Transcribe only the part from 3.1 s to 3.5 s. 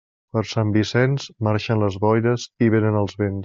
vents.